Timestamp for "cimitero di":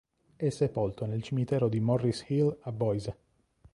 1.21-1.79